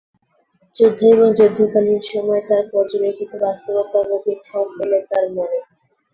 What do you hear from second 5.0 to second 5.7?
তার মনে।